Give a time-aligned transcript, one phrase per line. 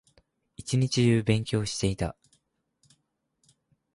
[0.55, 2.15] 一日中勉強していた